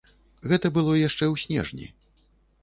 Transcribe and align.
Гэта 0.51 0.71
было 0.77 0.95
яшчэ 1.07 1.25
ў 1.33 1.35
снежні. 1.43 1.87